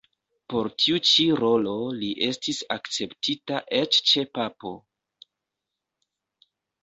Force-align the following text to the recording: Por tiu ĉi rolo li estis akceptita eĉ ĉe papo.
Por 0.51 0.67
tiu 0.83 1.01
ĉi 1.09 1.25
rolo 1.41 1.73
li 1.97 2.07
estis 2.27 2.61
akceptita 2.77 3.59
eĉ 3.81 3.99
ĉe 4.13 4.23
papo. 4.37 4.71